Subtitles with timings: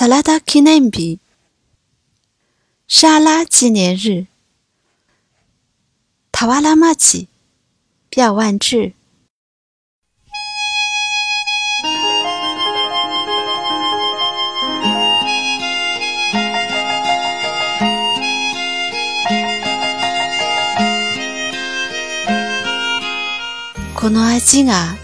[0.00, 1.18] サラダ記念日，
[2.86, 4.28] 沙拉纪念日。
[6.30, 7.26] タワラマ奇，
[8.16, 8.94] 表万志。
[23.98, 24.94] この味が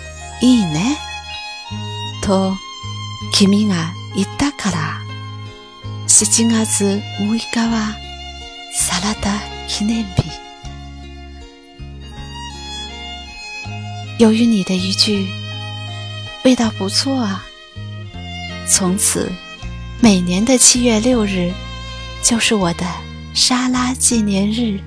[0.40, 0.96] いいね。
[2.22, 2.52] と、
[3.32, 3.74] 君が
[4.14, 5.00] 言ったから、
[6.06, 7.92] 七月六日は
[8.72, 10.22] サラダ記念日。
[14.18, 15.26] 由于你的一句
[16.44, 17.44] “味道不错啊”，
[18.70, 19.28] 从此
[20.00, 21.52] 每年的七月六日
[22.22, 22.86] 就是我的
[23.34, 24.78] 沙拉纪念日。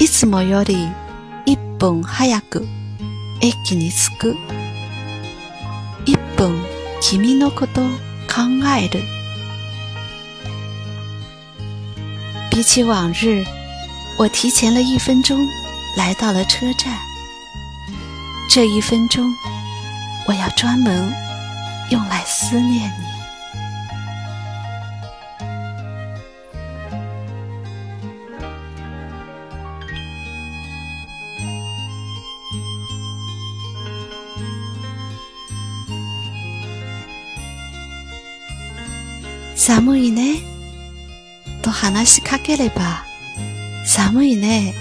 [0.00, 0.88] いつもより
[1.44, 2.64] 一分早く
[3.42, 4.36] 駅に着く。
[6.06, 6.54] 一分、
[7.00, 7.80] 君のこと
[8.32, 8.42] 考
[8.78, 9.02] える。
[12.52, 13.44] 比起往日，
[14.16, 15.36] 我提前了一分钟
[15.96, 16.96] 来到了车站。
[18.48, 19.28] 这一分钟，
[20.28, 21.12] 我要专门
[21.90, 23.17] 用来思念你。
[39.68, 40.36] “寒いね”
[41.62, 43.04] と話しかければ、
[43.84, 44.72] “寒いね”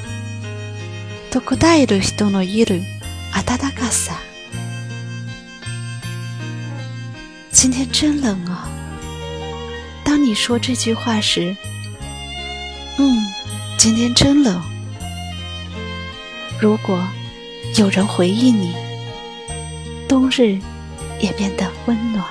[1.33, 2.83] と答える人のいる
[3.33, 4.15] あたたかさ。
[7.59, 8.69] 今天真冷啊！
[10.05, 11.55] 当你说这句话时，
[12.99, 13.17] 嗯，
[13.79, 14.61] 今天真冷。
[16.61, 17.03] 如果
[17.79, 18.75] 有人回应你，
[20.07, 20.59] 冬日
[21.19, 22.23] 也变得温暖。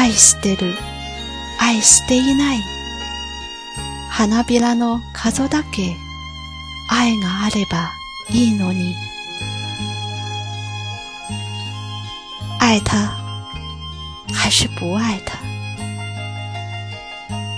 [0.00, 0.76] 爱してる、
[1.58, 2.58] 爱していない、
[4.10, 5.96] 花びらの数だけ
[6.88, 7.90] 愛があれば
[8.30, 8.94] いいのに。
[12.60, 13.12] 爱他
[14.32, 15.36] 还是不爱他？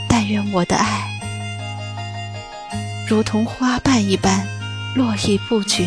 [0.09, 1.07] 但愿我的爱
[3.07, 4.43] 如同花瓣一般，
[4.97, 5.87] 络绎不绝。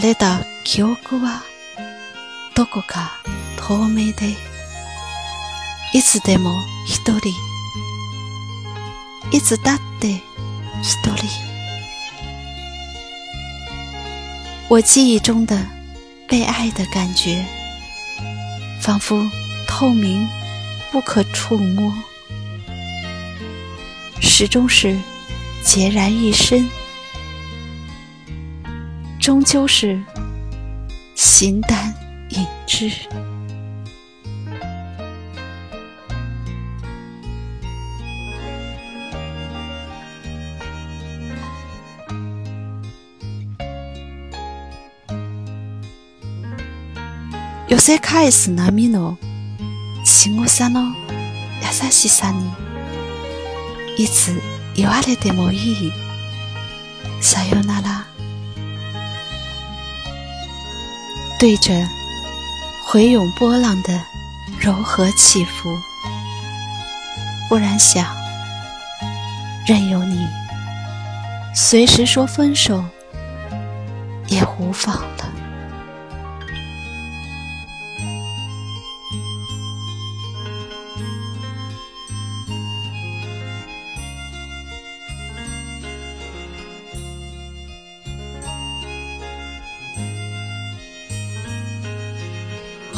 [0.00, 1.40] れた的、憶は、
[2.56, 3.12] どこか
[3.56, 4.12] 透明，
[6.02, 6.52] つでも
[6.84, 7.20] 一人，
[9.62, 10.20] だって
[10.82, 11.26] 一人。
[14.68, 15.56] 我记忆中的
[16.26, 17.44] 被爱的感觉，
[18.80, 19.24] 仿佛
[19.68, 20.28] 透明，
[20.90, 21.92] 不可触摸，
[24.20, 24.96] 始终是
[25.62, 26.68] 孑然一身。
[29.22, 30.02] 终究是
[31.14, 31.94] 形单
[32.30, 32.88] 影只。
[47.68, 49.16] よせ返す波の
[50.04, 50.80] しさの
[51.60, 52.50] 優しさに、
[53.96, 54.36] いつ
[54.74, 55.56] 言われてもい
[55.86, 55.92] い
[57.20, 58.01] さよなら。
[61.42, 61.72] 对着
[62.84, 64.00] 回涌波浪的
[64.60, 65.76] 柔和起伏，
[67.48, 68.06] 忽然想，
[69.66, 70.24] 任由你
[71.52, 72.80] 随时说分手，
[74.28, 75.02] 也无妨。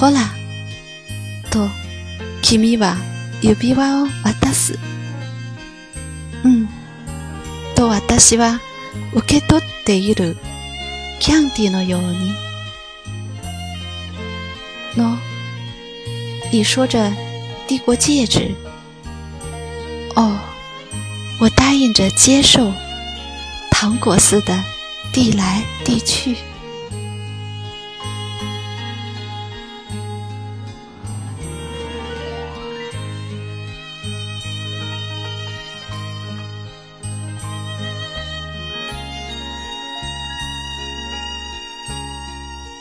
[0.05, 0.19] ほら」
[1.51, 1.67] と
[2.43, 2.95] 君は
[3.41, 4.79] 指輪を渡す。
[6.45, 6.69] うん」
[7.75, 8.61] と私は
[9.15, 10.37] 受け取っている
[11.21, 12.33] キャンディのように
[14.95, 15.17] の
[16.53, 16.99] 言说着
[17.67, 18.55] 递过戒指。
[20.17, 20.39] 哦，
[21.41, 22.71] 我答应着接受
[23.73, 24.53] 糖果似的
[25.15, 26.37] 递来递去。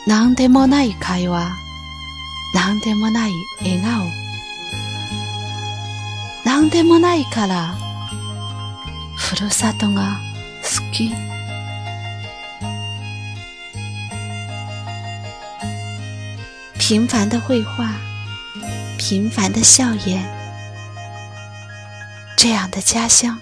[0.06, 1.50] なんでもない会話、
[2.54, 4.10] なんでもない笑顔、
[6.44, 7.74] なんでもないから、
[9.16, 10.18] ふるさとが
[10.62, 11.10] 好き。
[16.78, 17.88] 平凡的绘画，
[18.98, 20.22] 平凡的笑颜，
[22.36, 23.40] 这样的家乡，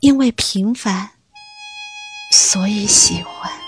[0.00, 1.10] 因为平凡，
[2.32, 3.65] 所以喜欢。